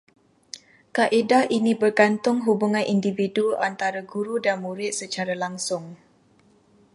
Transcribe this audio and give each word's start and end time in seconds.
Kaedah 0.97 1.43
ini 1.57 1.71
bergantung 1.81 2.37
hubungan 2.49 2.81
individu 2.95 3.45
antara 3.67 3.99
guru 4.11 4.35
dan 4.45 4.55
murid 4.65 4.91
secara 5.01 5.33
langsung 5.43 5.83